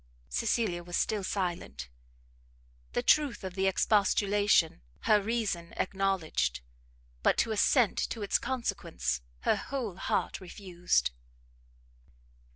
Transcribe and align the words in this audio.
Cecilia 0.29 0.83
was 0.83 0.97
still 0.97 1.23
silent; 1.23 1.87
the 2.93 3.03
truth 3.03 3.43
of 3.43 3.53
the 3.53 3.67
expostulation 3.67 4.81
her 5.01 5.21
reason 5.21 5.73
acknowledged, 5.77 6.61
but 7.21 7.37
to 7.37 7.51
assent 7.51 7.99
to 8.09 8.23
its 8.23 8.39
consequence 8.39 9.21
her 9.41 9.55
whole 9.57 9.97
heart 9.97 10.41
refused. 10.41 11.11